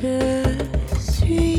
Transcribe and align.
je 0.00 1.00
suis. 1.00 1.57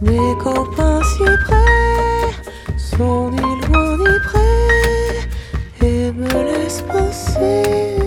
Mes 0.00 0.36
copains 0.38 1.02
si 1.02 1.24
près 1.44 2.76
sont 2.76 3.30
ni 3.30 3.66
loin 3.66 3.96
ni 3.96 4.18
près 4.22 5.86
et 5.86 6.12
me 6.12 6.28
laissent 6.44 6.82
penser. 6.82 7.97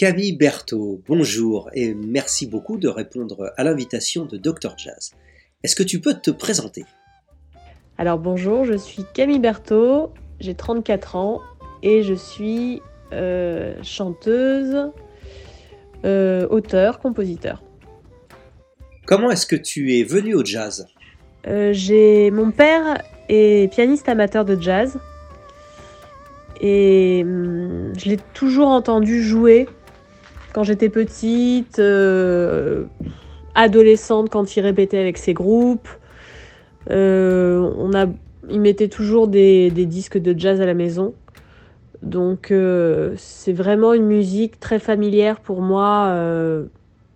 Camille 0.00 0.32
Berthaud, 0.32 1.02
bonjour 1.06 1.68
et 1.74 1.92
merci 1.92 2.46
beaucoup 2.46 2.78
de 2.78 2.88
répondre 2.88 3.52
à 3.58 3.64
l'invitation 3.64 4.24
de 4.24 4.38
Dr 4.38 4.72
Jazz. 4.78 5.10
Est-ce 5.62 5.76
que 5.76 5.82
tu 5.82 6.00
peux 6.00 6.14
te 6.14 6.30
présenter? 6.30 6.86
Alors 7.98 8.18
bonjour, 8.18 8.64
je 8.64 8.78
suis 8.78 9.04
Camille 9.12 9.40
Berthaud, 9.40 10.14
j'ai 10.40 10.54
34 10.54 11.16
ans 11.16 11.42
et 11.82 12.02
je 12.02 12.14
suis 12.14 12.80
euh, 13.12 13.74
chanteuse, 13.82 14.90
euh, 16.06 16.48
auteur, 16.48 16.98
compositeur. 17.00 17.62
Comment 19.04 19.30
est-ce 19.30 19.44
que 19.44 19.56
tu 19.56 19.98
es 19.98 20.02
venue 20.02 20.34
au 20.34 20.42
jazz? 20.42 20.86
Euh, 21.46 21.74
J'ai 21.74 22.30
mon 22.30 22.52
père 22.52 23.02
est 23.28 23.70
pianiste 23.70 24.08
amateur 24.08 24.46
de 24.46 24.58
jazz 24.58 24.98
et 26.62 27.20
hum, 27.22 27.92
je 27.98 28.08
l'ai 28.08 28.18
toujours 28.32 28.68
entendu 28.68 29.22
jouer 29.22 29.68
quand 30.52 30.64
j'étais 30.64 30.88
petite, 30.88 31.78
euh, 31.78 32.84
adolescente, 33.54 34.30
quand 34.30 34.56
il 34.56 34.60
répétait 34.60 34.98
avec 34.98 35.18
ses 35.18 35.34
groupes. 35.34 35.88
Euh, 36.90 37.70
on 37.76 37.92
a, 37.94 38.06
il 38.48 38.60
mettait 38.60 38.88
toujours 38.88 39.28
des, 39.28 39.70
disques 39.70 40.18
de 40.18 40.38
jazz 40.38 40.60
à 40.60 40.66
la 40.66 40.74
maison. 40.74 41.14
Donc 42.02 42.50
euh, 42.50 43.14
c'est 43.16 43.52
vraiment 43.52 43.92
une 43.92 44.06
musique 44.06 44.58
très 44.58 44.78
familière 44.78 45.40
pour 45.40 45.60
moi, 45.60 46.14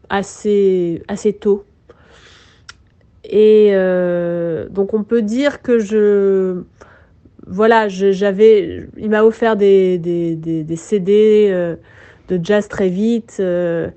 assez, 0.09 1.03
assez 1.09 1.33
tôt. 1.33 1.65
Et 3.25 3.73
donc 4.71 4.95
on 4.95 5.03
peut 5.03 5.23
dire 5.23 5.63
que 5.63 5.79
je 5.79 6.63
voilà, 7.47 7.89
j'avais, 7.89 8.87
il 8.97 9.11
m'a 9.11 9.23
offert 9.23 9.57
des, 9.57 9.99
des, 9.99 10.35
des 10.35 10.77
CD 10.77 11.77
de 12.29 12.41
jazz 12.43 12.69
très 12.69 12.89
vite. 12.89 13.37
Euh, 13.41 13.91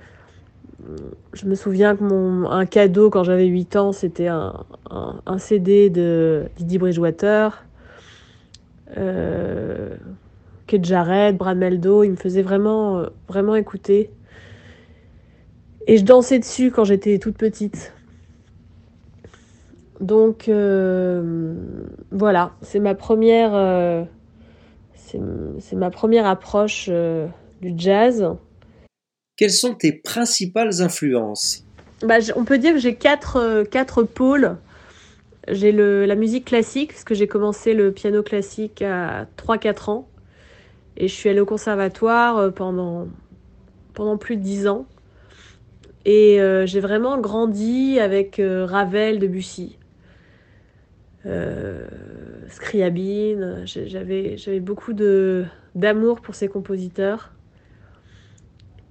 je 1.34 1.46
me 1.46 1.56
souviens 1.56 1.96
que 1.96 2.04
mon 2.04 2.66
cadeau 2.66 3.10
quand 3.10 3.24
j'avais 3.24 3.46
8 3.46 3.76
ans, 3.76 3.92
c'était 3.92 4.28
un, 4.28 4.54
CD 5.38 5.90
de 5.90 6.46
Didi 6.58 6.78
Bridgewater, 6.78 7.66
euh, 8.98 9.96
Kate 10.68 10.86
Jarrett, 10.86 11.36
Brad 11.36 11.58
Meldo. 11.58 12.04
Il 12.04 12.12
me 12.12 12.16
faisait 12.16 12.42
vraiment, 12.42 13.04
vraiment 13.28 13.56
écouter. 13.56 14.12
Et 15.88 15.98
je 15.98 16.04
dansais 16.04 16.40
dessus 16.40 16.72
quand 16.72 16.84
j'étais 16.84 17.18
toute 17.18 17.38
petite. 17.38 17.94
Donc 20.00 20.48
euh, 20.48 21.56
voilà, 22.12 22.52
c'est 22.62 22.80
ma 22.80 22.94
euh, 22.94 24.04
c'est 24.94 25.76
ma 25.76 25.90
première 25.90 26.28
approche 26.28 26.90
du 27.62 27.74
jazz. 27.76 28.26
Quelles 29.36 29.52
sont 29.52 29.76
tes 29.76 29.94
principales 29.94 30.82
influences? 30.82 31.64
Bah, 32.04 32.18
On 32.36 32.44
peut 32.44 32.58
dire 32.58 32.74
que 32.74 32.80
j'ai 32.80 32.96
quatre, 32.96 33.38
euh, 33.38 33.64
quatre 33.64 34.04
pôles. 34.04 34.58
J'ai 35.48 35.72
la 35.72 36.16
musique 36.16 36.46
classique, 36.46 36.92
parce 36.92 37.06
que 37.06 37.16
j'ai 37.16 37.28
commencé 37.28 37.74
le 37.74 37.92
piano 37.92 38.22
classique 38.22 38.82
à 38.82 39.28
3-4 39.38 39.90
ans. 39.90 40.10
Et 40.98 41.08
je 41.08 41.14
suis 41.14 41.30
allée 41.30 41.40
au 41.40 41.46
conservatoire 41.46 42.38
euh, 42.38 42.50
pendant, 42.50 43.08
pendant 43.94 44.18
plus 44.18 44.36
de 44.36 44.42
10 44.42 44.68
ans. 44.68 44.86
Et 46.06 46.42
euh, 46.42 46.66
j'ai 46.66 46.80
vraiment 46.80 47.20
grandi 47.20 48.00
avec 48.00 48.42
Ravel, 48.42 49.20
Debussy, 49.20 49.78
Scriabine. 52.50 53.64
J'avais, 53.66 54.38
j'avais 54.38 54.60
beaucoup 54.62 54.94
de, 54.94 55.46
d'amour 55.76 56.22
pour 56.22 56.36
ces 56.36 56.48
compositeurs. 56.48 57.32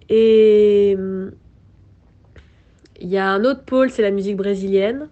Et 0.09 0.95
hum, 0.99 1.33
il 3.01 3.09
y 3.09 3.19
a 3.19 3.29
un 3.29 3.45
autre 3.45 3.65
pôle, 3.65 3.91
c'est 3.91 4.03
la 4.03 4.11
musique 4.11 4.37
brésilienne. 4.37 5.09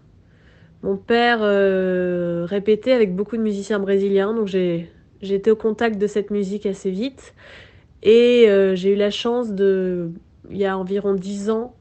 Mon 0.83 0.97
père 0.97 1.39
euh, 1.43 2.45
répétait 2.49 2.93
avec 2.93 3.15
beaucoup 3.15 3.37
de 3.37 3.43
musiciens 3.43 3.79
brésiliens, 3.79 4.35
donc 4.35 4.49
j'ai 4.49 4.91
été 5.23 5.51
au 5.51 5.57
contact 5.57 5.99
de 5.99 6.07
cette 6.07 6.31
musique 6.31 6.67
assez 6.67 6.91
vite. 6.91 7.35
Et 8.03 8.47
euh, 8.49 8.75
j'ai 8.75 8.93
eu 8.93 8.97
la 8.97 9.11
chance 9.11 9.53
de, 9.53 10.11
il 10.51 10.59
y 10.59 10.67
a 10.67 10.77
environ 10.77 11.15
dix 11.15 11.51
ans, 11.51 11.75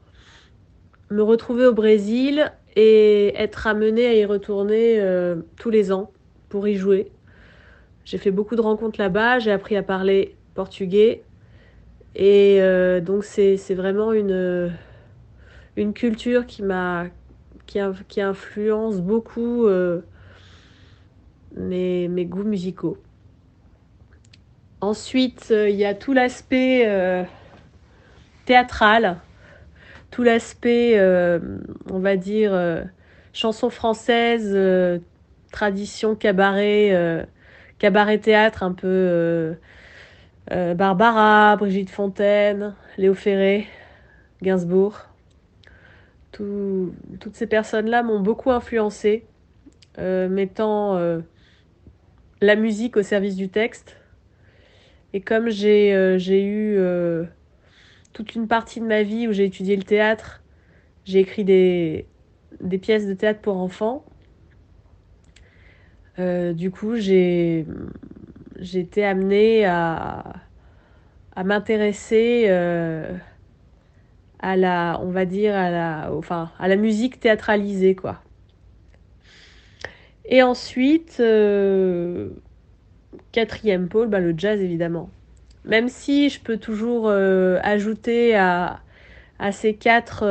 me 1.10 1.22
retrouver 1.22 1.66
au 1.66 1.74
Brésil 1.74 2.50
et 2.76 3.34
être 3.36 3.66
amenée 3.66 4.06
à 4.06 4.14
y 4.14 4.24
retourner 4.24 5.00
euh, 5.00 5.36
tous 5.56 5.70
les 5.70 5.92
ans 5.92 6.10
pour 6.48 6.66
y 6.66 6.76
jouer. 6.76 7.10
J'ai 8.04 8.18
fait 8.18 8.30
beaucoup 8.30 8.56
de 8.56 8.62
rencontres 8.62 8.98
là-bas, 8.98 9.38
j'ai 9.38 9.52
appris 9.52 9.76
à 9.76 9.82
parler 9.82 10.34
portugais, 10.54 11.22
et 12.14 12.58
euh, 12.60 13.00
donc 13.00 13.24
c'est 13.24 13.56
vraiment 13.74 14.12
une, 14.12 14.72
une 15.76 15.92
culture 15.92 16.46
qui 16.46 16.62
m'a 16.62 17.06
qui, 17.66 17.80
qui, 18.08 18.20
influence 18.20 19.00
beaucoup 19.00 19.66
euh, 19.66 20.02
mes, 21.56 22.08
mes, 22.08 22.26
goûts 22.26 22.44
musicaux. 22.44 22.98
Ensuite, 24.80 25.48
euh, 25.50 25.70
il 25.70 25.76
y 25.76 25.86
a 25.86 25.94
tout 25.94 26.12
l'aspect 26.12 26.86
théâtral, 28.44 29.16
tout 30.10 30.22
l'aspect, 30.22 31.00
on 31.90 31.98
va 31.98 32.16
dire, 32.16 32.84
chanson 33.32 33.70
française, 33.70 34.56
tradition 35.50 36.14
cabaret, 36.14 37.26
cabaret 37.78 38.18
théâtre 38.18 38.62
un 38.62 38.72
peu 38.72 39.56
euh, 40.52 40.74
Barbara, 40.74 41.56
Brigitte 41.56 41.90
Fontaine, 41.90 42.74
Léo 42.98 43.14
Ferré, 43.14 43.66
Gainsbourg. 44.42 45.00
toutes 46.32 47.34
ces 47.34 47.46
personnes-là 47.46 48.02
m'ont 48.02 48.20
beaucoup 48.20 48.50
influencé, 48.50 49.24
euh, 49.98 50.28
mettant 50.28 50.96
euh, 50.96 51.20
la 52.40 52.56
musique 52.56 52.96
au 52.96 53.02
service 53.02 53.36
du 53.36 53.48
texte. 53.48 53.96
Et 55.14 55.20
comme 55.20 55.48
j'ai 55.48 56.44
eu 56.44 56.78
toute 58.12 58.34
une 58.34 58.48
partie 58.48 58.80
de 58.80 58.86
ma 58.86 59.02
vie 59.02 59.28
où 59.28 59.32
j'ai 59.32 59.44
étudié 59.44 59.76
le 59.76 59.84
théâtre, 59.84 60.42
j'ai 61.04 61.20
écrit 61.20 61.44
des, 61.44 62.06
des, 62.60 62.78
pièces 62.78 63.06
de 63.06 63.14
théâtre 63.14 63.40
pour 63.40 63.56
enfants. 63.58 64.04
du 66.18 66.70
coup, 66.72 66.96
j'ai 66.96 67.64
j'ai 68.58 68.80
été 68.80 69.04
amenée 69.04 69.64
à, 69.64 70.22
à 71.36 71.44
m'intéresser 71.44 72.46
euh, 72.48 73.12
à 74.38 74.56
la, 74.56 75.00
on 75.02 75.10
va 75.10 75.24
dire, 75.24 75.54
à 75.56 75.70
la, 75.70 76.10
enfin, 76.12 76.50
à 76.58 76.68
la 76.68 76.76
musique 76.76 77.20
théâtralisée, 77.20 77.94
quoi. 77.94 78.20
Et 80.26 80.42
ensuite, 80.42 81.18
euh, 81.20 82.30
quatrième 83.32 83.88
pôle, 83.88 84.08
bah, 84.08 84.20
le 84.20 84.34
jazz 84.36 84.60
évidemment. 84.60 85.10
Même 85.64 85.88
si 85.88 86.28
je 86.28 86.40
peux 86.40 86.56
toujours 86.58 87.08
euh, 87.08 87.58
ajouter 87.62 88.34
à, 88.36 88.80
à 89.38 89.52
ces 89.52 89.74
quatre 89.74 90.24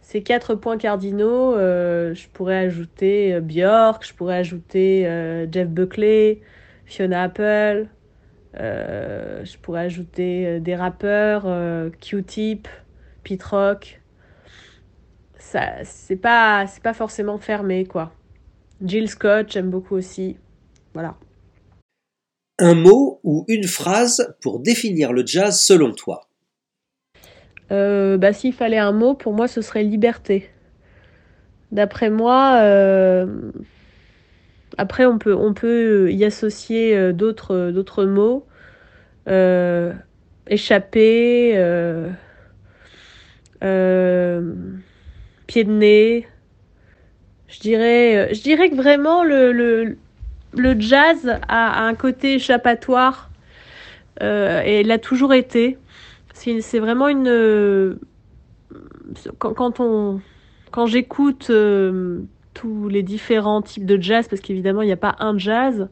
ces 0.00 0.22
quatre 0.22 0.54
points 0.54 0.76
cardinaux, 0.76 1.54
je 1.56 2.28
pourrais 2.28 2.58
ajouter 2.58 3.40
Björk, 3.40 4.06
je 4.06 4.14
pourrais 4.14 4.36
ajouter 4.36 5.04
Jeff 5.50 5.68
Buckley, 5.68 6.40
Fiona 6.86 7.24
Apple. 7.24 7.88
je 8.54 9.58
pourrais 9.58 9.82
ajouter 9.82 10.60
des 10.60 10.74
rappeurs, 10.74 11.46
Q-Tip, 12.00 12.68
Pete 13.22 13.42
Rock. 13.42 14.00
Ça, 15.38 15.84
c'est 15.84 16.16
pas, 16.16 16.66
c'est 16.66 16.82
pas 16.82 16.94
forcément 16.94 17.38
fermé, 17.38 17.84
quoi. 17.84 18.12
Jill 18.82 19.08
Scott, 19.08 19.50
j'aime 19.50 19.70
beaucoup 19.70 19.94
aussi. 19.94 20.36
Voilà. 20.94 21.16
Un 22.58 22.74
mot 22.74 23.20
ou 23.24 23.44
une 23.48 23.66
phrase 23.66 24.34
pour 24.40 24.60
définir 24.60 25.12
le 25.12 25.26
jazz 25.26 25.60
selon 25.60 25.92
toi? 25.92 26.28
Euh, 27.72 28.16
bah, 28.16 28.32
S'il 28.32 28.52
fallait 28.52 28.78
un 28.78 28.92
mot, 28.92 29.14
pour 29.14 29.32
moi, 29.32 29.48
ce 29.48 29.60
serait 29.60 29.82
liberté. 29.82 30.50
D'après 31.72 32.10
moi, 32.10 32.58
euh, 32.60 33.50
après, 34.78 35.06
on 35.06 35.18
peut, 35.18 35.34
on 35.34 35.54
peut 35.54 36.12
y 36.12 36.24
associer 36.24 36.96
euh, 36.96 37.12
d'autres, 37.12 37.70
d'autres 37.70 38.04
mots. 38.04 38.46
échapper, 40.46 41.52
pied 45.46 45.64
de 45.64 45.72
nez. 45.72 46.28
Je 47.48 47.60
dirais, 47.60 48.34
je 48.34 48.42
dirais 48.42 48.70
que 48.70 48.74
vraiment 48.74 49.22
le, 49.22 49.96
le 50.56 50.80
jazz 50.80 51.38
a, 51.48 51.84
un 51.84 51.94
côté 51.94 52.34
échappatoire 52.34 53.30
euh, 54.22 54.62
et 54.64 54.80
il 54.80 54.90
a 54.90 54.98
toujours 54.98 55.34
été. 55.34 55.78
C'est 56.32 56.78
vraiment 56.78 57.08
une. 57.08 57.28
Euh, 57.28 57.98
quand, 59.38 59.80
on, 59.80 60.20
quand 60.70 60.86
j'écoute 60.86 61.48
euh, 61.50 62.20
tous 62.54 62.88
les 62.88 63.02
différents 63.02 63.62
types 63.62 63.86
de 63.86 64.00
jazz, 64.00 64.28
parce 64.28 64.40
qu'évidemment 64.40 64.82
il 64.82 64.86
n'y 64.86 64.92
a 64.92 64.96
pas 64.96 65.16
un 65.18 65.36
jazz, 65.36 65.88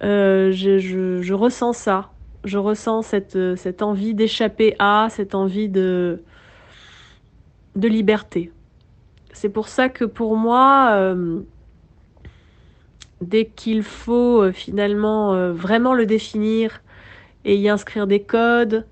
je, 0.00 1.32
ressens 1.32 1.74
ça. 1.74 2.10
Je 2.44 2.58
ressens 2.58 3.02
cette, 3.02 3.56
cette 3.56 3.82
envie 3.82 4.14
d'échapper 4.14 4.74
à, 4.78 5.08
cette 5.10 5.34
envie 5.34 5.68
de, 5.68 6.22
de 7.74 7.88
liberté. 7.88 8.52
C'est 9.32 9.48
pour 9.48 9.68
ça 9.68 9.88
que 9.88 10.04
pour 10.04 10.36
moi, 10.36 11.14
dès 13.20 13.46
qu'il 13.46 13.82
faut 13.82 14.42
euh, 14.42 14.52
finalement 14.52 15.34
euh, 15.34 15.52
vraiment 15.52 15.94
le 15.94 16.06
définir 16.06 16.82
et 17.44 17.56
y 17.56 17.68
inscrire 17.68 18.06
des 18.06 18.22
codes, 18.22 18.86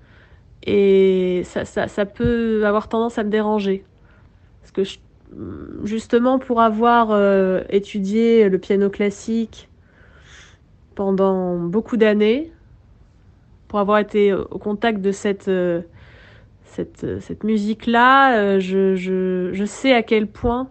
et 0.67 1.43
ça, 1.45 1.65
ça, 1.65 2.05
peut 2.05 2.65
avoir 2.65 2.87
tendance 2.87 3.19
à 3.19 3.23
me 3.23 3.29
déranger. 3.29 3.83
Parce 4.61 4.71
que 4.71 4.99
justement, 5.83 6.39
pour 6.39 6.61
avoir 6.61 7.11
euh, 7.11 7.61
étudié 7.69 8.49
le 8.49 8.57
piano 8.57 8.89
classique 8.89 9.69
pendant 10.95 11.57
beaucoup 11.57 11.97
d'années, 11.97 12.51
pour 13.67 13.79
avoir 13.79 13.99
été 13.99 14.33
au 14.33 14.57
contact 14.57 15.01
de 15.01 15.11
cette, 15.11 15.51
cette, 16.63 17.19
cette 17.19 17.43
musique-là, 17.43 18.59
je, 18.59 19.63
sais 19.65 19.93
à 19.93 20.03
quel 20.03 20.27
point 20.27 20.69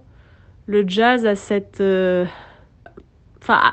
le 0.66 0.88
jazz 0.88 1.26
a 1.26 1.36
cette 1.36 1.82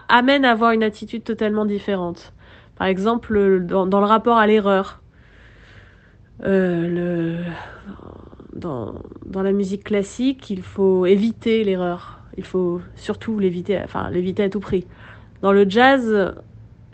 amène 0.10 0.46
à 0.46 0.52
avoir 0.52 0.72
une 0.72 0.84
attitude 0.84 1.24
totalement 1.24 1.66
différente. 1.66 2.34
Par 2.82 2.88
exemple, 2.88 3.60
dans, 3.60 3.86
le 3.86 4.06
rapport 4.06 4.38
à 4.38 4.48
l'erreur. 4.48 5.02
Euh, 6.44 6.88
le, 6.88 7.38
dans, 8.54 8.96
la 9.34 9.52
musique 9.52 9.84
classique, 9.84 10.50
il 10.50 10.62
faut 10.62 11.06
éviter 11.06 11.64
l'erreur. 11.64 12.20
Il 12.38 12.44
faut 12.46 12.82
surtout 12.96 13.40
l'éviter, 13.40 13.80
enfin 13.84 14.10
l'éviter 14.10 14.44
à 14.44 14.50
tout 14.50 14.60
prix. 14.60 14.86
Dans 15.42 15.52
le 15.52 15.70
jazz, 15.70 16.34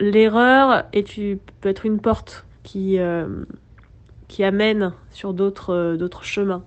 l'erreur 0.00 0.84
peut 0.90 1.68
être 1.68 1.86
une 1.86 2.00
porte 2.00 2.44
qui, 2.62 2.98
euh, 2.98 3.44
qui 4.26 4.42
amène 4.42 4.92
sur 5.10 5.34
d'autres 5.34 5.96
d'autres 5.96 6.24
chemins. 6.24 6.64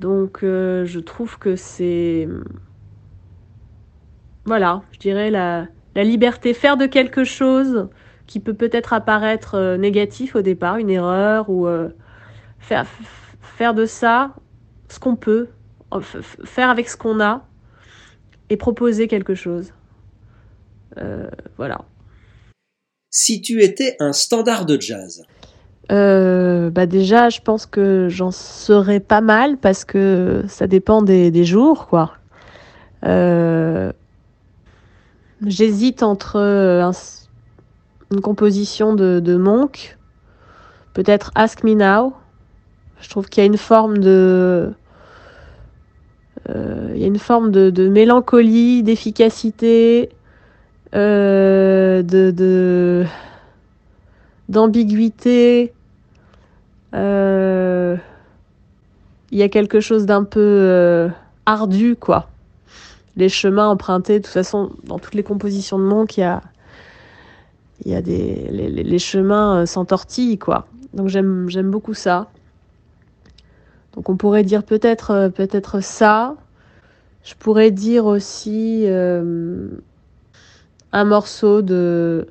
Donc 0.00 0.42
euh, 0.42 0.84
je 0.84 1.00
trouve 1.00 1.38
que 1.38 1.56
c'est 1.56 2.28
voilà, 4.46 4.82
je 4.92 4.98
dirais 5.00 5.30
la, 5.30 5.66
liberté, 5.96 6.54
faire 6.54 6.76
de 6.76 6.86
quelque 6.86 7.24
chose 7.24 7.88
qui 8.28 8.38
peut 8.38 8.54
peut-être 8.54 8.92
apparaître 8.92 9.56
euh, 9.56 9.76
négatif 9.76 10.36
au 10.36 10.42
départ, 10.42 10.76
une 10.76 10.90
erreur, 10.90 11.50
ou 11.50 11.66
euh, 11.66 11.88
faire, 12.66 12.86
faire 13.56 13.74
de 13.74 13.86
ça 13.86 14.34
ce 14.88 14.98
qu'on 14.98 15.16
peut, 15.16 15.48
faire 16.44 16.70
avec 16.70 16.88
ce 16.88 16.96
qu'on 16.96 17.20
a 17.20 17.44
et 18.50 18.56
proposer 18.56 19.08
quelque 19.08 19.34
chose. 19.34 19.72
Euh, 20.98 21.28
voilà. 21.56 21.80
Si 23.10 23.40
tu 23.40 23.62
étais 23.62 23.96
un 24.00 24.12
standard 24.12 24.66
de 24.66 24.80
jazz 24.80 25.24
bah 25.88 26.86
déjà, 26.86 27.28
je 27.28 27.40
pense 27.40 27.64
que 27.64 28.08
j'en 28.10 28.32
serais 28.32 28.98
pas 28.98 29.20
mal 29.20 29.56
parce 29.56 29.84
que 29.84 30.42
ça 30.48 30.66
dépend 30.66 31.00
des, 31.00 31.30
des 31.30 31.44
jours, 31.44 31.86
quoi. 31.86 32.14
J'hésite 35.44 36.02
entre 36.02 36.36
euh, 36.36 36.90
une 38.10 38.20
composition 38.20 38.94
de, 38.94 39.36
Monk, 39.36 39.98
peut-être 40.94 41.30
Ask 41.34 41.62
Me 41.62 41.74
Now. 41.74 42.14
Je 43.00 43.08
trouve 43.10 43.28
qu'il 43.28 43.42
y 43.42 43.44
a 43.44 43.46
une 43.46 43.56
forme 43.56 43.98
de. 43.98 44.72
Euh, 46.48 46.92
il 46.94 47.00
y 47.00 47.04
a 47.04 47.06
une 47.06 47.18
forme 47.18 47.50
de, 47.50 47.88
mélancolie, 47.88 48.82
d'efficacité, 48.82 50.10
euh, 50.94 52.02
de, 52.02 53.04
d'ambiguïté. 54.48 55.72
il 56.92 57.98
y 59.32 59.42
a 59.42 59.48
quelque 59.48 59.80
chose 59.80 60.06
d'un 60.06 60.24
peu 60.24 61.10
ardu, 61.46 61.96
quoi 61.96 62.28
les 63.16 63.28
chemins 63.28 63.68
empruntés. 63.68 64.20
De 64.20 64.24
toute 64.24 64.32
façon, 64.32 64.70
dans 64.84 64.98
toutes 64.98 65.14
les 65.14 65.22
compositions 65.22 65.78
de 65.78 65.84
Monk, 65.84 66.16
il 66.16 66.20
y 66.20 66.24
a, 66.24 66.42
il 67.84 67.92
y 67.92 67.94
a 67.94 68.02
des, 68.02 68.48
les, 68.50 68.98
chemins 68.98 69.62
euh, 69.62 69.66
s'entortillent, 69.66 70.38
quoi. 70.38 70.66
Donc 70.94 71.08
j'aime 71.08 71.70
beaucoup 71.70 71.94
ça. 71.94 72.28
Donc 73.96 74.08
on 74.08 74.16
pourrait 74.16 74.44
dire 74.44 74.62
peut-être, 74.62 75.10
euh, 75.10 75.28
peut-être 75.28 75.80
ça. 75.80 76.36
Je 77.24 77.34
pourrais 77.34 77.72
dire 77.72 78.06
aussi 78.06 78.84
euh, 78.86 79.68
un 80.92 81.04
morceau 81.04 81.60
de, 81.62 82.28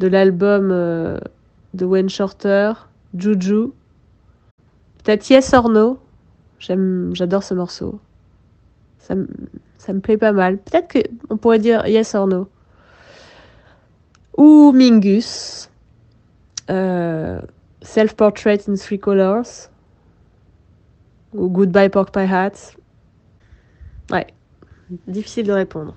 l'album 0.00 0.68
de 0.68 1.84
Wayne 1.84 2.08
Shorter, 2.08 2.72
Juju. 3.16 3.72
Peut-être 5.02 5.28
Yes 5.28 5.52
or 5.54 5.68
No. 5.70 5.98
J'adore 6.60 7.42
ce 7.42 7.54
morceau. 7.54 7.98
Ça, 8.98 9.14
ça 9.78 9.92
me 9.92 10.00
plaît 10.00 10.18
pas 10.18 10.32
mal. 10.32 10.58
Peut-être 10.58 10.92
qu'on 11.28 11.36
pourrait 11.36 11.58
dire 11.58 11.86
yes 11.86 12.14
or 12.14 12.26
no. 12.26 12.48
Ou 14.36 14.72
Mingus. 14.72 15.70
Euh, 16.68 17.40
Self-Portrait 17.80 18.58
in 18.68 18.74
Three 18.74 18.98
Colors. 18.98 19.70
Ou 21.38 21.48
Goodbye 21.48 21.88
Pork 21.88 22.12
Pie 22.12 22.20
Hat. 22.20 22.74
Ouais, 24.10 24.26
difficile 25.06 25.46
de 25.46 25.52
répondre. 25.52 25.96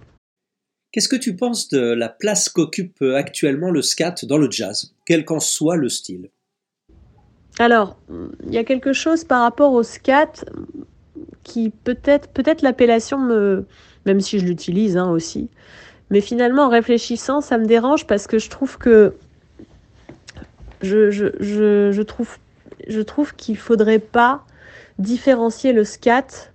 Qu'est-ce 0.91 1.07
que 1.07 1.15
tu 1.15 1.35
penses 1.35 1.69
de 1.69 1.79
la 1.79 2.09
place 2.09 2.49
qu'occupe 2.49 3.01
actuellement 3.01 3.71
le 3.71 3.81
scat 3.81 4.15
dans 4.23 4.37
le 4.37 4.51
jazz, 4.51 4.93
quel 5.05 5.23
qu'en 5.25 5.39
soit 5.39 5.77
le 5.77 5.89
style? 5.89 6.29
Alors, 7.59 7.97
il 8.45 8.53
y 8.53 8.57
a 8.57 8.63
quelque 8.63 8.93
chose 8.93 9.23
par 9.23 9.41
rapport 9.41 9.71
au 9.73 9.83
scat 9.83 10.45
qui 11.43 11.69
peut-être, 11.69 12.29
peut-être 12.29 12.61
l'appellation 12.61 13.17
me, 13.19 13.65
même 14.05 14.19
si 14.19 14.39
je 14.39 14.45
l'utilise 14.45 14.97
hein, 14.97 15.09
aussi, 15.09 15.49
mais 16.09 16.21
finalement 16.21 16.63
en 16.63 16.69
réfléchissant, 16.69 17.41
ça 17.41 17.57
me 17.57 17.65
dérange 17.65 18.05
parce 18.05 18.27
que 18.27 18.37
je 18.37 18.49
trouve 18.49 18.77
que 18.77 19.15
je, 20.81 21.09
je, 21.09 21.27
je, 21.39 21.91
je 21.91 22.01
trouve, 22.01 22.37
je 22.87 23.01
trouve 23.01 23.35
qu'il 23.35 23.57
faudrait 23.57 23.99
pas 23.99 24.45
différencier 25.01 25.73
le 25.73 25.83
scat 25.83 26.51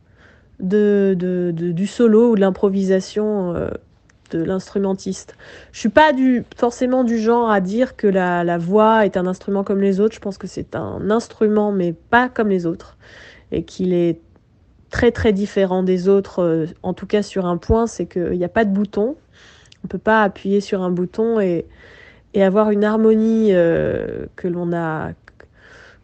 de, 0.60 1.52
du 1.52 1.86
solo 1.86 2.30
ou 2.30 2.34
de 2.34 2.40
l'improvisation 2.40 3.54
euh, 3.54 3.68
de 4.30 4.42
l'instrumentiste. 4.42 5.36
Je 5.72 5.80
suis 5.80 5.88
pas 5.88 6.12
forcément 6.56 7.04
du 7.04 7.18
genre 7.18 7.50
à 7.50 7.60
dire 7.60 7.96
que 7.96 8.06
la, 8.06 8.58
voix 8.58 9.04
est 9.04 9.16
un 9.16 9.26
instrument 9.26 9.64
comme 9.64 9.80
les 9.80 10.00
autres. 10.00 10.14
Je 10.14 10.20
pense 10.20 10.38
que 10.38 10.46
c'est 10.46 10.74
un 10.74 11.10
instrument, 11.10 11.72
mais 11.72 11.92
pas 11.92 12.28
comme 12.28 12.48
les 12.48 12.66
autres, 12.66 12.96
et 13.52 13.64
qu'il 13.64 13.92
est 13.92 14.20
très 14.90 15.10
très 15.10 15.32
différent 15.32 15.82
des 15.82 16.08
autres, 16.08 16.42
euh, 16.42 16.66
en 16.82 16.94
tout 16.94 17.06
cas 17.06 17.22
sur 17.22 17.46
un 17.46 17.56
point, 17.56 17.86
c'est 17.86 18.06
qu'il 18.06 18.38
n'y 18.38 18.44
a 18.44 18.48
pas 18.48 18.64
de 18.64 18.72
bouton. 18.72 19.16
On 19.82 19.86
ne 19.86 19.88
peut 19.88 19.98
pas 19.98 20.22
appuyer 20.22 20.60
sur 20.60 20.82
un 20.82 20.90
bouton 20.90 21.38
et, 21.38 21.66
et 22.34 22.42
avoir 22.42 22.70
une 22.70 22.84
harmonie 22.84 23.48
euh, 23.52 24.26
que 24.36 24.48
l'on 24.48 24.72
a 24.72 25.10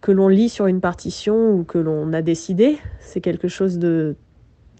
que 0.02 0.12
l'on 0.12 0.28
lit 0.28 0.50
sur 0.50 0.66
une 0.66 0.82
partition 0.82 1.52
ou 1.52 1.64
que 1.64 1.78
l'on 1.78 2.12
a 2.12 2.20
décidé. 2.20 2.78
C'est 3.00 3.22
quelque 3.22 3.48
chose 3.48 3.78
de 3.78 4.14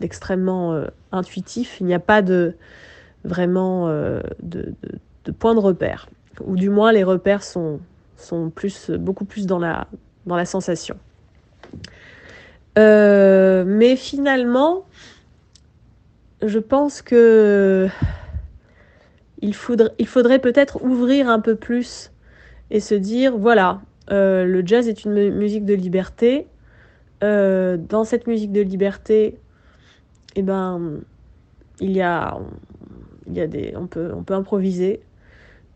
d'extrêmement 0.00 0.75
euh, 0.75 0.87
intuitif. 1.12 1.79
Il 1.81 1.87
n'y 1.87 1.95
a 1.95 2.00
pas 2.00 2.21
de 2.21 2.55
vraiment 3.25 3.87
de, 4.43 4.75
de, 5.25 5.33
points 5.33 5.55
de 5.55 5.61
repère. 5.61 6.09
Ou 6.45 6.57
du 6.57 6.69
moins, 6.71 6.91
les 6.91 7.05
repères 7.05 7.45
sont, 7.45 7.79
sont 8.17 8.50
plus, 8.50 8.91
beaucoup 8.91 9.25
plus 9.25 9.47
dans 9.47 9.61
la, 9.61 9.87
dans 10.26 10.35
la 10.35 10.45
sensation. 10.45 10.97
mais 12.76 13.95
finalement, 13.97 14.85
je 16.43 16.59
pense 16.59 17.02
que 17.02 17.88
il 19.41 19.55
faudrait, 19.55 19.93
il 19.99 20.07
faudrait 20.07 20.38
peut-être 20.38 20.83
ouvrir 20.83 21.29
un 21.29 21.41
peu 21.41 21.57
plus 21.57 22.11
et 22.71 22.81
se 22.81 22.95
dire 22.95 23.37
voilà, 23.37 23.81
euh, 24.11 24.44
le 24.44 24.66
jazz 24.66 24.88
est 24.88 25.04
une 25.04 25.30
musique 25.30 25.64
de 25.64 25.75
liberté. 25.75 26.47
Euh, 27.23 27.76
dans 27.76 28.04
cette 28.04 28.26
musique 28.26 28.52
de 28.52 28.61
liberté, 28.61 29.38
eh 30.35 30.42
ben, 30.42 31.00
il 31.80 31.92
y 31.92 32.02
a, 32.02 32.37
il 33.28 33.37
y 33.37 33.40
a 33.40 33.47
des, 33.47 33.75
on 33.76 33.87
peut, 33.87 34.11
on 34.14 34.25
peut 34.25 34.35
improviser 34.35 35.00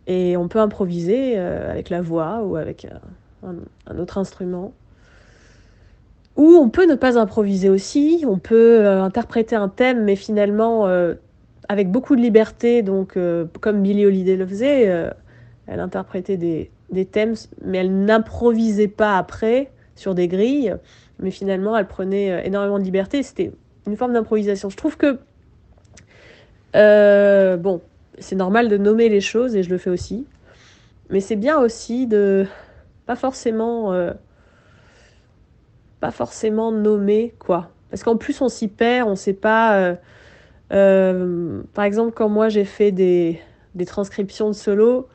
et 0.08 0.36
on 0.36 0.48
peut 0.48 0.60
improviser 0.60 1.34
euh, 1.36 1.70
avec 1.70 1.88
la 1.88 2.02
voix 2.02 2.42
ou 2.42 2.56
avec 2.56 2.86
un, 3.44 3.96
autre 3.96 4.18
instrument. 4.18 4.72
Ou 6.36 6.56
on 6.56 6.68
peut 6.68 6.86
ne 6.86 6.96
pas 6.96 7.18
improviser 7.18 7.70
aussi, 7.70 8.24
on 8.28 8.38
peut 8.38 8.86
interpréter 8.86 9.56
un 9.56 9.68
thème, 9.68 10.04
mais 10.04 10.16
finalement 10.16 10.86
avec 11.68 11.90
beaucoup 11.90 12.14
de 12.14 12.20
liberté, 12.20 12.82
donc 12.82 13.18
comme 13.62 13.82
Billie 13.82 14.04
Holiday 14.04 14.36
le 14.36 14.46
faisait, 14.46 15.10
elle 15.66 15.80
interprétait 15.80 16.36
des, 16.36 16.70
des 16.90 17.04
thèmes, 17.04 17.34
mais 17.64 17.78
elle 17.78 18.04
n'improvisait 18.04 18.88
pas 18.88 19.18
après 19.18 19.70
sur 19.96 20.14
des 20.14 20.28
grilles, 20.28 20.76
mais 21.18 21.30
finalement 21.30 21.76
elle 21.76 21.86
prenait 21.86 22.30
euh, 22.30 22.42
énormément 22.44 22.78
de 22.78 22.84
liberté. 22.84 23.22
C'était 23.22 23.52
une 23.86 23.96
forme 23.96 24.12
d'improvisation. 24.12 24.70
Je 24.70 24.76
trouve 24.76 24.96
que, 24.96 25.18
euh, 26.74 27.56
bon, 27.56 27.80
c'est 28.18 28.36
normal 28.36 28.68
de 28.68 28.76
nommer 28.76 29.08
les 29.08 29.20
choses 29.20 29.56
et 29.56 29.62
je 29.62 29.70
le 29.70 29.78
fais 29.78 29.90
aussi, 29.90 30.26
mais 31.10 31.20
c'est 31.20 31.36
bien 31.36 31.58
aussi 31.58 32.06
de 32.06 32.46
pas 33.06 33.16
forcément, 33.16 33.92
euh, 33.92 34.12
pas 36.00 36.10
forcément 36.10 36.72
nommer 36.72 37.34
quoi, 37.38 37.70
parce 37.90 38.02
qu'en 38.02 38.16
plus 38.16 38.40
on 38.40 38.48
s'y 38.48 38.68
perd, 38.68 39.08
on 39.08 39.16
sait 39.16 39.32
pas. 39.32 39.96
par 40.68 41.84
exemple, 41.84 42.12
quand 42.14 42.28
moi 42.28 42.48
j'ai 42.48 42.64
fait 42.64 42.92
des, 42.92 43.40
des 43.74 43.86
transcriptions 43.86 44.48
de 44.48 44.54
solo, 44.54 45.08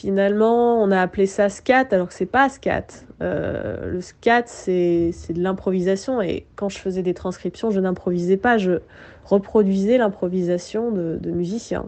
Finalement, 0.00 0.80
on 0.80 0.92
a 0.92 1.00
appelé 1.00 1.26
ça 1.26 1.48
scat 1.48 1.88
alors 1.90 2.06
que 2.06 2.14
c'est 2.14 2.24
pas 2.24 2.48
scat. 2.48 2.86
Euh, 3.20 3.90
le 3.90 4.00
scat, 4.00 4.44
c'est 4.46 5.10
de 5.30 5.42
l'improvisation 5.42 6.22
et 6.22 6.46
quand 6.54 6.68
je 6.68 6.78
faisais 6.78 7.02
des 7.02 7.14
transcriptions, 7.14 7.72
je 7.72 7.80
n'improvisais 7.80 8.36
pas, 8.36 8.58
je 8.58 8.78
reproduisais 9.24 9.98
l'improvisation 9.98 10.92
de, 10.92 11.30
musiciens. 11.32 11.86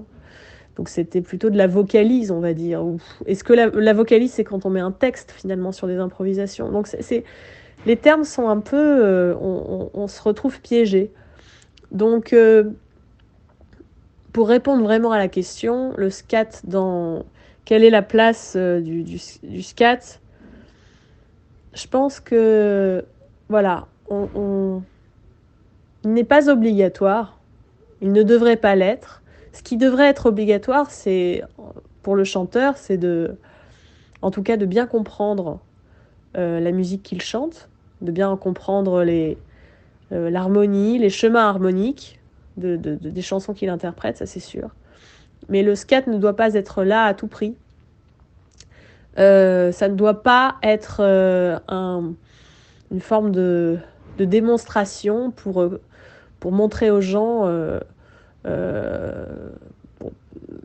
Donc 0.74 0.88
c'était 0.88 1.20
plutôt 1.20 1.50
de 1.50 1.56
la 1.56 1.68
vocalise, 1.68 2.32
on 2.32 2.40
va 2.40 2.52
dire. 2.52 2.84
Est-ce 3.26 3.44
que 3.44 3.52
la, 3.52 3.92
vocalise, 3.92 4.32
c'est 4.32 4.42
quand 4.42 4.66
on 4.66 4.70
met 4.70 4.80
un 4.80 4.90
texte 4.90 5.30
finalement 5.30 5.70
sur 5.70 5.86
des 5.86 5.98
improvisations? 5.98 6.72
Donc 6.72 6.88
c'est 6.88 7.22
les 7.86 7.96
termes 7.96 8.24
sont 8.24 8.48
un 8.48 8.58
peu, 8.58 8.76
euh, 8.76 9.36
on, 9.38 10.08
se 10.08 10.20
retrouve 10.20 10.60
piégé. 10.60 11.12
Donc 11.92 12.32
euh, 12.32 12.72
pour 14.32 14.48
répondre 14.48 14.82
vraiment 14.82 15.12
à 15.12 15.18
la 15.18 15.28
question, 15.28 15.92
le 15.96 16.10
scat 16.10 16.62
dans 16.64 17.24
quelle 17.70 17.84
est 17.84 17.90
la 17.90 18.02
place 18.02 18.54
euh, 18.56 18.80
du, 18.80 19.62
scat 19.62 20.00
Je 21.72 21.86
pense 21.86 22.18
que, 22.18 23.04
voilà, 23.48 23.86
il 24.10 24.82
n'est 26.04 26.24
pas 26.24 26.50
obligatoire, 26.50 27.38
il 28.00 28.10
ne 28.10 28.24
devrait 28.24 28.56
pas 28.56 28.74
l'être. 28.74 29.22
Ce 29.52 29.62
qui 29.62 29.76
devrait 29.76 30.08
être 30.08 30.26
obligatoire, 30.26 30.90
c'est, 30.90 31.44
pour 32.02 32.16
le 32.16 32.24
chanteur, 32.24 32.76
c'est 32.76 32.96
de, 32.96 33.36
en 34.20 34.32
tout 34.32 34.42
cas, 34.42 34.56
de 34.56 34.66
bien 34.66 34.88
comprendre 34.88 35.60
euh, 36.36 36.58
la 36.58 36.72
musique 36.72 37.04
qu'il 37.04 37.22
chante, 37.22 37.68
de 38.00 38.10
bien 38.10 38.36
comprendre 38.36 39.04
euh, 39.06 39.36
l'harmonie, 40.10 40.98
les 40.98 41.10
chemins 41.10 41.48
harmoniques 41.48 42.18
des 42.56 43.22
chansons 43.22 43.54
qu'il 43.54 43.68
interprète, 43.68 44.16
ça 44.16 44.26
c'est 44.26 44.40
sûr. 44.40 44.70
Mais 45.50 45.62
le 45.62 45.74
scat 45.74 46.06
ne 46.06 46.16
doit 46.16 46.36
pas 46.36 46.54
être 46.54 46.84
là 46.84 47.04
à 47.04 47.12
tout 47.12 47.26
prix. 47.26 47.56
Euh, 49.18 49.72
ça 49.72 49.88
ne 49.88 49.96
doit 49.96 50.22
pas 50.22 50.56
être 50.62 51.00
euh, 51.00 51.58
une 52.90 53.00
forme 53.00 53.32
de, 53.32 53.78
démonstration 54.18 55.30
pour, 55.30 55.62
euh, 55.62 55.80
pour 56.38 56.52
montrer 56.52 56.90
aux 56.90 57.00
gens. 57.00 57.46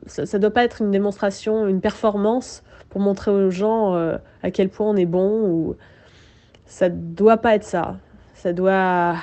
ça 0.06 0.22
ne 0.22 0.38
doit 0.38 0.50
pas 0.50 0.64
être 0.64 0.82
une 0.82 0.90
démonstration, 0.90 1.66
une 1.66 1.80
performance 1.80 2.62
pour 2.88 3.00
montrer 3.00 3.32
aux 3.32 3.50
gens 3.50 3.94
à 4.42 4.50
quel 4.52 4.68
point 4.68 4.88
on 4.88 4.96
est 4.96 5.06
bon. 5.06 5.74
Ça 6.66 6.88
ne 6.88 6.94
doit 6.96 7.38
pas 7.38 7.56
être 7.56 7.64
ça. 7.64 7.96
Ça 8.34 8.52
doit. 8.52 9.16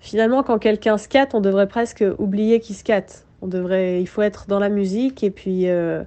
Finalement, 0.00 0.42
quand 0.42 0.58
quelqu'un 0.58 0.98
scatte, 0.98 1.34
on 1.34 1.40
devrait 1.40 1.68
presque 1.68 2.04
oublier 2.18 2.60
qu'il 2.60 2.76
scatte. 2.76 3.23
On 3.44 3.46
devrait, 3.46 4.00
il 4.00 4.06
faut 4.06 4.22
être 4.22 4.46
dans 4.46 4.58
la 4.58 4.70
musique 4.70 5.22
et 5.22 5.30
puis, 5.30 5.68
euh, 5.68 6.02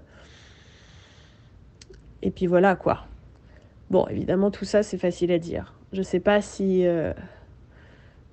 et 2.23 2.31
puis 2.31 2.47
voilà 2.47 2.75
quoi. 2.75 3.05
Bon, 3.91 4.07
évidemment, 4.07 4.49
tout 4.49 4.65
ça, 4.65 4.81
c'est 4.81 4.97
facile 4.97 5.31
à 5.31 5.37
dire. 5.37 5.75
Je 5.93 6.01
sais 6.01 6.19
pas 6.19 6.41
si. 6.41 6.87
Euh, 6.87 7.13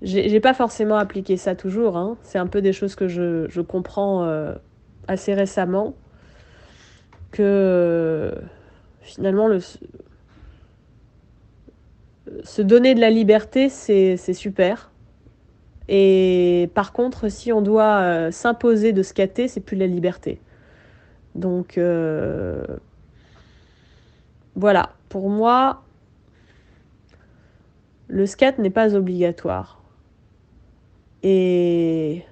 j'ai 0.01 0.41
pas 0.41 0.55
forcément 0.55 0.97
appliqué 0.97 1.37
ça 1.37 1.55
toujours. 1.55 1.99
Hein. 1.99 2.17
C'est 2.23 2.39
un 2.39 2.47
peu 2.47 2.63
des 2.63 2.73
choses 2.73 2.95
que 2.95 3.07
je, 3.07 3.47
je 3.51 3.61
comprends 3.61 4.25
euh, 4.25 4.55
assez 5.07 5.35
récemment. 5.35 5.95
Que 7.31 8.35
finalement, 9.03 9.49
le, 9.49 9.59
se 12.43 12.63
donner 12.63 12.95
de 12.95 13.01
la 13.01 13.11
liberté, 13.11 13.69
c'est 13.69 14.17
super. 14.33 14.91
Et 15.89 16.71
par 16.75 16.93
contre, 16.93 17.29
si 17.29 17.53
on 17.53 17.61
doit 17.61 18.01
euh, 18.01 18.31
s'imposer 18.31 18.93
de 18.93 19.03
scatter, 19.03 19.49
c'est 19.49 19.61
plus 19.61 19.77
la 19.77 19.87
liberté. 19.87 20.41
Donc 21.35 21.79
euh, 21.79 22.65
voilà, 24.55 24.95
pour 25.09 25.29
moi, 25.29 25.83
le 28.09 28.27
scat 28.27 28.55
n'est 28.59 28.71
pas 28.71 28.95
obligatoire. 28.95 29.83
Et 31.23 32.25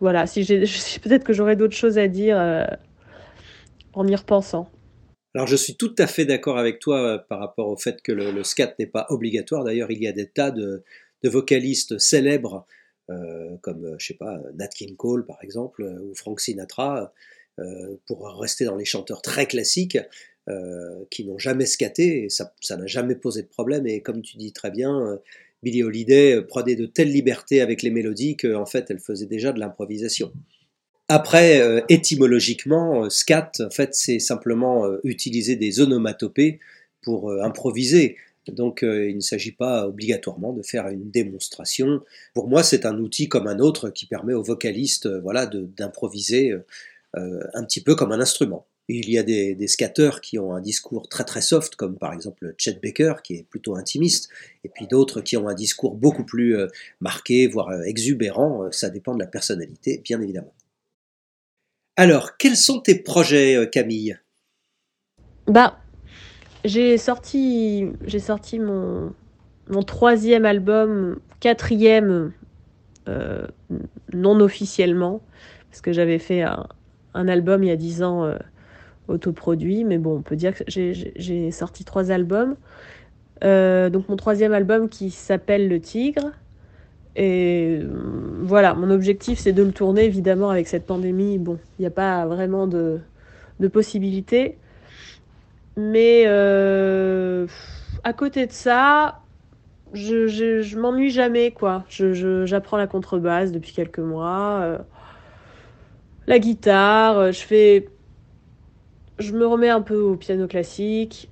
voilà, 0.00 0.26
si 0.26 0.42
j'ai 0.42 0.60
peut-être 1.02 1.24
que 1.24 1.32
j'aurais 1.32 1.56
d'autres 1.56 1.76
choses 1.76 1.98
à 1.98 2.08
dire 2.08 2.38
euh, 2.38 2.64
en 3.92 4.06
y 4.06 4.16
repensant. 4.16 4.70
Alors 5.34 5.46
je 5.46 5.56
suis 5.56 5.76
tout 5.76 5.94
à 5.98 6.06
fait 6.06 6.24
d'accord 6.24 6.58
avec 6.58 6.80
toi 6.80 7.00
euh, 7.00 7.18
par 7.18 7.38
rapport 7.38 7.68
au 7.68 7.76
fait 7.76 8.02
que 8.02 8.12
le, 8.12 8.42
scat 8.42 8.74
n'est 8.78 8.86
pas 8.86 9.06
obligatoire. 9.10 9.64
D'ailleurs, 9.64 9.90
il 9.90 10.02
y 10.02 10.08
a 10.08 10.12
des 10.12 10.26
tas 10.26 10.50
de, 10.50 10.82
vocalistes 11.22 11.98
célèbres 11.98 12.66
euh, 13.10 13.56
comme, 13.62 13.84
euh, 13.84 13.96
je 13.98 14.08
sais 14.08 14.14
pas, 14.14 14.40
Nat 14.54 14.68
King 14.68 14.96
Cole 14.96 15.26
par 15.26 15.38
exemple, 15.42 15.82
ou 15.82 16.14
Frank 16.14 16.40
Sinatra, 16.40 17.12
pour 18.06 18.26
rester 18.40 18.64
dans 18.64 18.76
les 18.76 18.86
chanteurs 18.86 19.20
très 19.20 19.44
classiques, 19.44 19.98
qui 21.10 21.26
n'ont 21.26 21.36
jamais 21.36 21.66
scaté, 21.66 22.24
et 22.24 22.28
ça 22.30 22.50
n'a 22.70 22.86
jamais 22.86 23.14
posé 23.14 23.42
de 23.42 23.48
problème. 23.48 23.86
Et 23.86 24.00
comme 24.00 24.22
tu 24.22 24.38
dis 24.38 24.54
très 24.54 24.70
bien, 24.70 25.20
Billie 25.62 25.82
Holiday 25.82 26.40
prenait 26.40 26.74
de 26.74 26.86
telles 26.86 27.12
libertés 27.12 27.60
avec 27.60 27.82
les 27.82 27.90
mélodies 27.90 28.38
qu'en 28.38 28.64
fait, 28.64 28.86
elle 28.88 28.98
faisait 28.98 29.26
déjà 29.26 29.52
de 29.52 29.60
l'improvisation. 29.60 30.32
Après, 31.12 31.60
euh, 31.60 31.80
étymologiquement, 31.88 33.06
euh, 33.06 33.10
scat, 33.10 33.50
en 33.58 33.70
fait, 33.70 33.96
c'est 33.96 34.20
simplement 34.20 34.86
euh, 34.86 35.00
utiliser 35.02 35.56
des 35.56 35.80
onomatopées 35.80 36.60
pour 37.02 37.32
improviser. 37.42 38.16
Donc, 38.46 38.82
il 38.82 39.16
ne 39.16 39.20
s'agit 39.20 39.50
pas 39.50 39.88
obligatoirement 39.88 40.52
de 40.52 40.62
faire 40.62 40.86
une 40.86 41.10
démonstration. 41.10 42.00
Pour 42.32 42.46
moi, 42.46 42.62
c'est 42.62 42.86
un 42.86 42.96
outil 42.98 43.28
comme 43.28 43.48
un 43.48 43.58
autre 43.58 43.90
qui 43.90 44.06
permet 44.06 44.34
aux 44.34 44.42
vocalistes, 44.42 45.08
voilà, 45.08 45.46
d'improviser 45.46 46.52
un 47.14 47.64
petit 47.64 47.80
peu 47.80 47.94
comme 47.94 48.12
un 48.12 48.20
instrument. 48.20 48.66
Il 48.88 49.08
y 49.08 49.18
a 49.18 49.22
des, 49.22 49.54
des 49.54 49.68
scatteurs 49.68 50.20
qui 50.20 50.38
ont 50.38 50.52
un 50.52 50.60
discours 50.60 51.08
très 51.08 51.24
très 51.24 51.40
soft, 51.40 51.76
comme 51.76 51.96
par 51.96 52.12
exemple 52.12 52.54
Chet 52.58 52.78
Baker, 52.82 53.14
qui 53.24 53.34
est 53.34 53.46
plutôt 53.48 53.76
intimiste, 53.76 54.28
et 54.64 54.68
puis 54.68 54.86
d'autres 54.86 55.20
qui 55.22 55.36
ont 55.36 55.48
un 55.48 55.54
discours 55.54 55.94
beaucoup 55.94 56.24
plus 56.24 56.56
marqué, 57.00 57.46
voire 57.46 57.82
exubérant. 57.84 58.70
Ça 58.72 58.90
dépend 58.90 59.14
de 59.14 59.20
la 59.20 59.28
personnalité, 59.28 60.02
bien 60.04 60.20
évidemment. 60.20 60.52
Alors, 61.96 62.36
quels 62.36 62.56
sont 62.56 62.80
tes 62.80 62.94
projets, 62.94 63.56
euh, 63.56 63.66
Camille? 63.66 64.18
Bah, 65.46 65.78
j'ai 66.64 66.96
sorti, 66.98 67.88
j'ai 68.06 68.18
sorti 68.18 68.58
mon, 68.58 69.12
mon 69.68 69.82
troisième 69.82 70.44
album, 70.44 71.18
quatrième 71.40 72.32
euh, 73.08 73.46
non 74.12 74.40
officiellement, 74.40 75.20
parce 75.70 75.80
que 75.80 75.92
j'avais 75.92 76.18
fait 76.18 76.42
un, 76.42 76.66
album 77.14 77.64
il 77.64 77.68
y 77.68 77.72
a 77.72 77.76
dix 77.76 78.02
ans 78.02 78.24
euh, 78.24 78.36
autoproduit, 79.08 79.84
mais 79.84 79.98
bon, 79.98 80.18
on 80.18 80.22
peut 80.22 80.36
dire 80.36 80.54
que 80.54 80.64
j'ai 80.68 81.50
sorti 81.50 81.84
trois 81.84 82.10
albums. 82.10 82.56
donc 83.42 84.08
mon 84.08 84.16
troisième 84.16 84.52
album 84.52 84.88
qui 84.88 85.10
s'appelle 85.10 85.68
Le 85.68 85.80
Tigre, 85.80 86.32
Et 87.16 87.80
voilà, 88.42 88.74
mon 88.74 88.90
objectif 88.90 89.38
c'est 89.38 89.52
de 89.52 89.62
le 89.62 89.72
tourner 89.72 90.04
évidemment 90.04 90.50
avec 90.50 90.68
cette 90.68 90.86
pandémie. 90.86 91.38
Bon, 91.38 91.58
il 91.78 91.82
n'y 91.82 91.86
a 91.86 91.90
pas 91.90 92.26
vraiment 92.26 92.66
de, 92.66 93.00
de 93.60 93.68
possibilités. 93.68 94.58
Mais 95.76 96.24
euh, 96.26 97.46
à 98.04 98.12
côté 98.12 98.46
de 98.46 98.52
ça, 98.52 99.20
je, 99.92 100.26
je, 100.26 100.78
m'ennuie 100.78 101.10
jamais, 101.10 101.50
quoi. 101.52 101.84
J'apprends 101.88 102.76
la 102.76 102.86
contrebasse 102.86 103.52
depuis 103.52 103.72
quelques 103.72 103.98
mois, 103.98 104.60
euh, 104.62 104.78
la 106.26 106.38
guitare, 106.38 107.18
euh, 107.18 107.32
je 107.32 107.40
fais. 107.40 107.88
Je 109.18 109.32
me 109.32 109.46
remets 109.46 109.68
un 109.68 109.82
peu 109.82 110.00
au 110.00 110.16
piano 110.16 110.46
classique. 110.46 111.30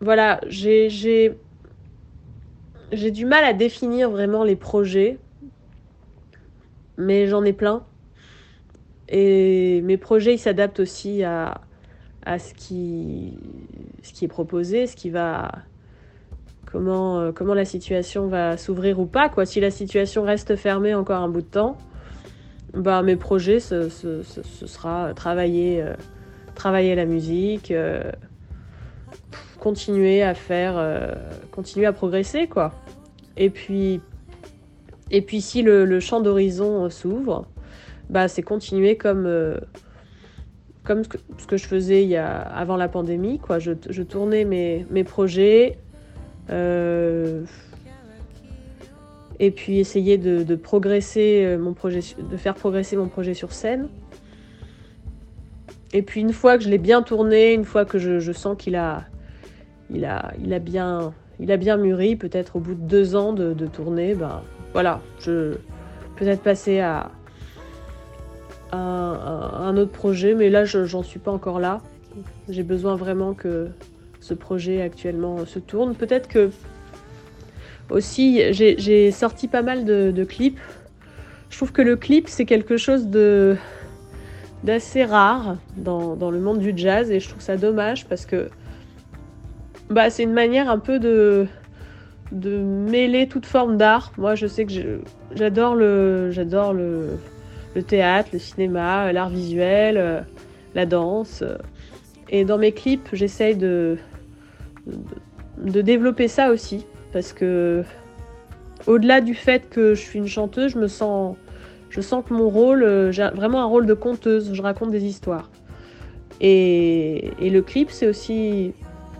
Voilà, 0.00 0.40
j'ai. 0.46 1.34
J'ai 2.92 3.10
du 3.10 3.24
mal 3.24 3.44
à 3.44 3.52
définir 3.52 4.10
vraiment 4.10 4.44
les 4.44 4.56
projets, 4.56 5.18
mais 6.96 7.26
j'en 7.26 7.44
ai 7.44 7.52
plein. 7.52 7.84
Et 9.08 9.80
mes 9.82 9.96
projets, 9.96 10.34
ils 10.34 10.38
s'adaptent 10.38 10.80
aussi 10.80 11.24
à, 11.24 11.60
à 12.24 12.38
ce 12.38 12.54
qui, 12.54 13.38
ce 14.02 14.12
qui 14.12 14.24
est 14.24 14.28
proposé, 14.28 14.86
ce 14.86 14.96
qui 14.96 15.10
va, 15.10 15.50
comment, 16.66 17.20
euh, 17.20 17.32
comment 17.32 17.54
la 17.54 17.64
situation 17.64 18.26
va 18.28 18.56
s'ouvrir 18.56 18.98
ou 19.00 19.06
pas. 19.06 19.28
Quoi. 19.28 19.46
Si 19.46 19.60
la 19.60 19.70
situation 19.70 20.22
reste 20.22 20.56
fermée 20.56 20.94
encore 20.94 21.22
un 21.22 21.28
bout 21.28 21.42
de 21.42 21.46
temps, 21.46 21.76
bah, 22.72 23.02
mes 23.02 23.16
projets, 23.16 23.60
ce, 23.60 23.88
sera 23.88 25.12
travailler, 25.14 25.82
euh, 25.82 25.94
travailler 26.54 26.94
la 26.94 27.04
musique, 27.04 27.70
euh, 27.70 28.10
continuer 29.64 30.22
à 30.22 30.34
faire, 30.34 31.16
continuer 31.50 31.86
à 31.86 31.92
progresser. 31.92 32.46
Quoi. 32.46 32.72
Et, 33.36 33.50
puis, 33.50 34.00
et 35.10 35.22
puis 35.22 35.40
si 35.40 35.62
le, 35.62 35.98
champ 36.00 36.20
d'horizon 36.20 36.88
s'ouvre, 36.90 37.46
bah, 38.10 38.28
c'est 38.28 38.42
continuer 38.42 38.96
comme 38.96 39.26
comme 40.84 41.02
ce 41.38 41.46
que, 41.46 41.56
je 41.56 41.66
faisais 41.66 42.02
il 42.02 42.10
y 42.10 42.16
a, 42.16 42.36
avant 42.36 42.76
la 42.76 42.88
pandémie. 42.88 43.38
Quoi. 43.38 43.58
Je, 43.58 43.72
je 43.88 44.02
tournais 44.02 44.44
mes, 44.44 44.86
mes 44.90 45.02
projets. 45.02 45.78
Euh, 46.50 47.42
et 49.40 49.50
puis 49.50 49.78
essayer 49.80 50.18
de, 50.18 50.54
progresser 50.54 51.42
euh, 51.44 51.58
mon 51.58 51.72
projet, 51.72 52.00
de 52.18 52.36
faire 52.36 52.54
progresser 52.54 52.96
mon 52.96 53.08
projet 53.08 53.34
sur 53.34 53.52
scène. 53.52 53.88
Et 55.92 56.02
puis 56.02 56.20
une 56.20 56.32
fois 56.32 56.58
que 56.58 56.64
je 56.64 56.68
l'ai 56.68 56.78
bien 56.78 57.02
tourné, 57.02 57.54
une 57.54 57.64
fois 57.64 57.84
que 57.84 57.98
je 57.98 58.32
sens 58.32 58.56
qu'il 58.58 58.76
a, 58.76 59.04
il 59.90 60.04
a, 60.04 60.32
il 60.42 60.52
a 60.52 60.58
bien, 60.58 61.12
il 61.40 61.52
a 61.52 61.56
bien 61.56 61.76
mûri, 61.76 62.16
peut-être 62.16 62.56
au 62.56 62.60
bout 62.60 62.74
de 62.74 62.86
deux 62.86 63.16
ans 63.16 63.32
de, 63.32 63.52
de 63.52 63.66
tournée, 63.66 64.14
ben 64.14 64.42
voilà, 64.72 65.00
je 65.20 65.54
peut-être 66.16 66.42
passer 66.42 66.80
à, 66.80 67.10
un, 68.72 69.76
autre 69.76 69.92
projet, 69.92 70.34
mais 70.34 70.50
là, 70.50 70.64
j'en 70.64 71.02
suis 71.02 71.20
pas 71.20 71.30
encore 71.30 71.60
là. 71.60 71.80
J'ai 72.48 72.62
besoin 72.62 72.96
vraiment 72.96 73.34
que 73.34 73.68
ce 74.20 74.34
projet 74.34 74.82
actuellement 74.82 75.46
se 75.46 75.58
tourne. 75.58 75.94
Peut-être 75.94 76.28
que 76.28 76.50
aussi, 77.90 78.42
j'ai 78.52 79.10
sorti 79.10 79.48
pas 79.48 79.62
mal 79.62 79.84
de, 79.84 80.24
clips. 80.24 80.58
Je 81.50 81.56
trouve 81.56 81.72
que 81.72 81.82
le 81.82 81.96
clip, 81.96 82.28
c'est 82.28 82.46
quelque 82.46 82.76
chose 82.76 83.08
de 83.08 83.56
d'assez 84.64 85.04
rare 85.04 85.58
dans, 85.76 86.16
dans, 86.16 86.30
le 86.30 86.40
monde 86.40 86.58
du 86.58 86.72
jazz 86.74 87.10
et 87.10 87.20
je 87.20 87.28
trouve 87.28 87.42
ça 87.42 87.58
dommage 87.58 88.06
parce 88.06 88.24
que 88.24 88.48
bah, 89.94 90.10
c'est 90.10 90.24
une 90.24 90.32
manière 90.32 90.68
un 90.68 90.80
peu 90.80 90.98
de, 90.98 91.46
mêler 92.32 93.28
toute 93.28 93.46
forme 93.46 93.76
d'art. 93.76 94.12
Moi, 94.18 94.34
je 94.34 94.46
sais 94.48 94.66
que 94.66 95.00
j'adore 95.36 95.74
le, 95.76 96.32
théâtre, 97.86 98.30
le 98.32 98.38
cinéma, 98.40 99.12
l'art 99.12 99.30
visuel, 99.30 99.96
euh, 99.96 100.20
la 100.74 100.84
danse. 100.84 101.44
Et 102.28 102.44
dans 102.44 102.58
mes 102.58 102.72
clips, 102.72 103.08
j'essaye 103.12 103.54
de, 103.54 103.96
développer 105.56 106.26
ça 106.26 106.50
aussi. 106.50 106.84
Parce 107.12 107.32
que, 107.32 107.84
au-delà 108.88 109.20
du 109.20 109.34
fait 109.34 109.70
que 109.70 109.94
je 109.94 110.00
suis 110.00 110.18
une 110.18 110.26
chanteuse, 110.26 110.72
je 110.72 110.78
me 110.78 110.88
sens, 110.88 111.36
je 111.88 112.00
sens 112.00 112.24
que 112.28 112.34
mon 112.34 112.48
rôle, 112.48 112.82
euh, 112.82 113.12
j'ai 113.12 113.28
vraiment 113.32 113.60
un 113.60 113.66
rôle 113.66 113.86
de 113.86 113.94
conteuse. 113.94 114.52
Je 114.54 114.60
raconte 114.62 114.90
des 114.90 115.04
histoires. 115.04 115.50
Et 116.40 117.30
le 117.40 117.60
clip, 117.60 117.92
c'est 117.92 118.08
aussi 118.08 118.74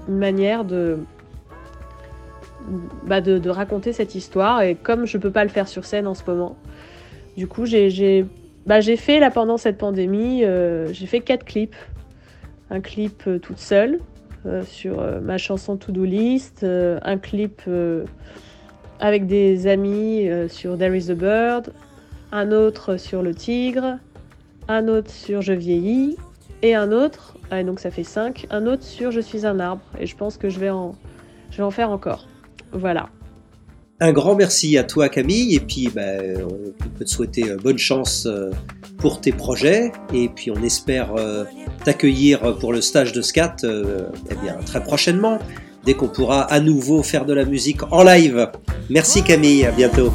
une 0.09 0.19
manière 0.19 0.65
de, 0.65 0.99
bah 3.07 3.21
de, 3.21 3.49
raconter 3.49 3.93
cette 3.93 4.15
histoire. 4.15 4.63
Et 4.63 4.75
comme 4.75 5.07
je 5.07 5.19
peux 5.19 5.31
pas 5.31 5.45
le 5.45 5.51
faire 5.51 5.69
sur 5.69 5.85
scène 5.85 6.07
en 6.07 6.15
ce 6.15 6.23
moment, 6.27 6.57
du 7.37 7.47
coup, 7.47 7.67
j'ai 7.67 8.27
bah, 8.67 8.81
fait 8.81 9.19
là 9.19 9.31
pendant 9.31 9.57
cette 9.57 9.79
pandémie, 9.79 10.45
euh, 10.45 10.93
j'ai 10.93 11.07
fait 11.07 11.21
quatre 11.21 11.45
clips. 11.45 11.77
Un 12.71 12.81
clip 12.81 13.25
euh, 13.27 13.39
toute 13.39 13.59
seule 13.59 14.01
euh, 14.47 14.63
sur 14.65 15.03
ma 15.23 15.39
chanson 15.39 15.77
To 15.77 15.93
Do 15.93 16.05
List, 16.05 16.65
un 16.65 17.19
clip 17.19 17.63
avec 19.01 19.27
des 19.27 19.67
amis 19.67 20.29
sur 20.49 20.79
There 20.79 20.97
Is 20.97 21.11
a 21.11 21.15
Bird, 21.15 21.73
un 22.33 22.53
autre 22.53 22.97
sur 22.97 23.23
Le 23.23 23.35
Tigre, 23.35 23.99
un 24.69 24.89
autre 24.89 25.11
sur 25.11 25.43
Je 25.43 25.53
vieillis 25.53 26.17
et 26.63 26.75
un 26.75 26.93
autre, 26.93 27.34
ah, 27.55 27.63
donc 27.63 27.81
ça 27.81 27.91
fait 27.91 28.05
cinq, 28.05 28.47
un 28.51 28.67
autre 28.67 28.83
sur 28.83 29.11
Je 29.11 29.21
suis 29.21 29.47
un 29.47 29.61
arbre. 29.61 29.83
Et 29.99 30.07
je 30.07 30.17
pense 30.17 30.37
que 30.37 30.49
je 30.49 30.59
vais 30.59 30.71
en, 30.71 30.95
je 31.51 31.59
vais 31.59 31.63
en 31.63 31.71
faire 31.71 31.91
encore. 31.91 32.27
Voilà. 32.73 33.09
Un 34.01 34.13
grand 34.13 34.35
merci 34.35 34.77
à 34.77 34.83
toi 34.83 35.09
Camille 35.09 35.55
et 35.55 35.61
puis 35.61 35.89
bah, 35.95 36.03
on 36.43 36.89
peut 36.99 37.05
te 37.05 37.11
souhaiter 37.11 37.49
euh, 37.49 37.57
bonne 37.57 37.79
chance 37.79 38.27
euh, 38.27 38.51
pour 38.99 39.21
tes 39.21 39.31
projets 39.31 39.93
et 40.13 40.29
puis 40.29 40.51
on 40.51 40.61
espère 40.65 41.15
euh, 41.17 41.45
t'accueillir 41.85 42.59
pour 42.59 42.73
le 42.73 42.81
stage 42.81 43.13
de 43.13 43.23
scat 43.23 43.57
eh 43.63 44.35
bien, 44.43 44.57
très 44.67 44.83
prochainement 44.83 45.39
dès 45.85 45.95
qu'on 45.95 46.09
pourra 46.09 46.43
à 46.43 46.59
nouveau 46.59 47.03
faire 47.03 47.25
de 47.25 47.35
la 47.35 47.45
musique 47.45 47.83
en 47.93 48.03
live. 48.03 48.51
Merci 48.91 49.23
Camille, 49.23 49.65
à 49.65 49.71
bientôt. 49.71 50.13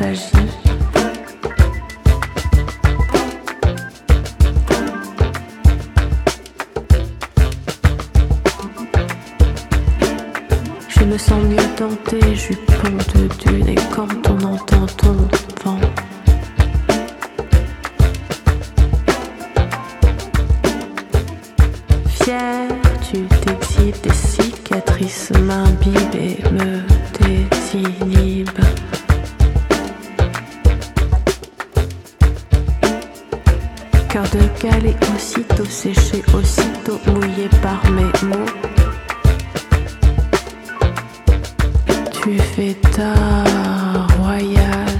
Je 0.00 0.06
me 11.04 11.18
sens 11.18 11.42
mieux 11.44 11.56
tentée, 11.76 12.34
jupon 12.34 12.96
de 13.14 13.28
dune, 13.44 13.68
et 13.68 13.74
quand 13.94 14.08
on 14.30 14.42
entend 14.42 14.86
ton 14.96 15.16
vent. 15.64 15.79
tu 42.30 42.38
fais 42.38 42.76
ta 42.96 43.12
royale. 44.18 44.98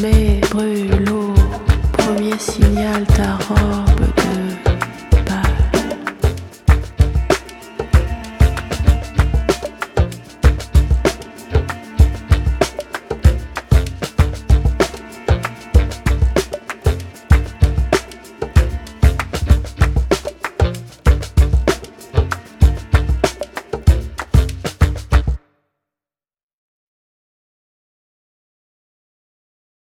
Mais 0.00 0.40
brûlot, 0.50 1.34
premier 1.92 2.38
signal, 2.38 3.04
ta 3.16 3.36
robe. 3.46 4.01